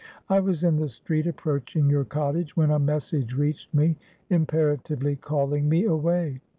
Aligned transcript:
I 0.29 0.39
was 0.39 0.63
in 0.63 0.77
the 0.77 0.89
street 0.89 1.27
approaching 1.27 1.87
your 1.87 2.05
cottage, 2.05 2.57
when 2.57 2.71
a 2.71 2.79
message 2.79 3.35
reached 3.35 3.71
me, 3.71 3.97
imperatively 4.31 5.15
calling 5.15 5.69
me 5.69 5.83
away. 5.85 6.41